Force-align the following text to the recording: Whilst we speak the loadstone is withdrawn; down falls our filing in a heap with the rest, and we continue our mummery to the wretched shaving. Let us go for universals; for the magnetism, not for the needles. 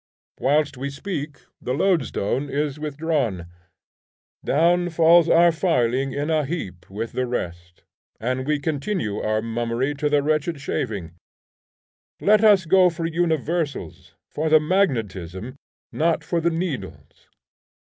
Whilst 0.39 0.77
we 0.77 0.89
speak 0.89 1.41
the 1.61 1.75
loadstone 1.75 2.49
is 2.49 2.79
withdrawn; 2.79 3.45
down 4.43 4.89
falls 4.89 5.29
our 5.29 5.51
filing 5.51 6.11
in 6.11 6.31
a 6.31 6.43
heap 6.43 6.89
with 6.89 7.11
the 7.11 7.27
rest, 7.27 7.83
and 8.19 8.47
we 8.47 8.57
continue 8.59 9.19
our 9.19 9.43
mummery 9.43 9.93
to 9.93 10.09
the 10.09 10.23
wretched 10.23 10.59
shaving. 10.59 11.11
Let 12.19 12.43
us 12.43 12.65
go 12.65 12.89
for 12.89 13.05
universals; 13.05 14.15
for 14.31 14.49
the 14.49 14.59
magnetism, 14.59 15.55
not 15.91 16.23
for 16.23 16.41
the 16.41 16.49
needles. 16.49 17.29